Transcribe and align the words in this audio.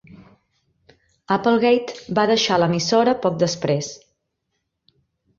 Applegate 1.35 2.13
va 2.19 2.23
deixar 2.31 2.57
l'emissora 2.61 3.13
poc 3.27 3.37
després. 3.43 3.91